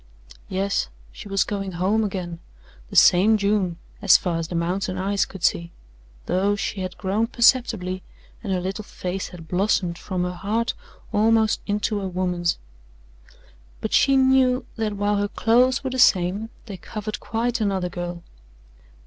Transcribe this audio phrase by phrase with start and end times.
[0.49, 2.39] Yes, she was going home again,
[2.89, 5.71] the same June as far as mountain eyes could see,
[6.25, 8.01] though she had grown perceptibly,
[8.43, 10.73] and her little face had blossomed from her heart
[11.13, 12.57] almost into a woman's,
[13.79, 18.23] but she knew that while her clothes were the same, they covered quite another girl.